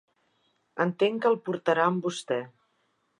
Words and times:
Entenc 0.85 1.21
que 1.25 1.29
el 1.33 1.37
portarà 1.49 1.85
amb 1.91 2.09
vostè? 2.09 2.39